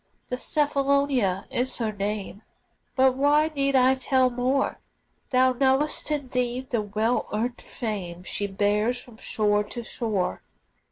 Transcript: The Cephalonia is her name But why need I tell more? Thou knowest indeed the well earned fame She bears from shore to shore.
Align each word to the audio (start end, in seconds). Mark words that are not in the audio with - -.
The 0.29 0.35
Cephalonia 0.37 1.45
is 1.51 1.77
her 1.77 1.91
name 1.91 2.41
But 2.95 3.15
why 3.15 3.51
need 3.55 3.75
I 3.75 3.93
tell 3.93 4.31
more? 4.31 4.79
Thou 5.29 5.53
knowest 5.53 6.09
indeed 6.09 6.71
the 6.71 6.81
well 6.81 7.27
earned 7.31 7.61
fame 7.61 8.23
She 8.23 8.47
bears 8.47 8.99
from 8.99 9.17
shore 9.17 9.63
to 9.65 9.83
shore. 9.83 10.41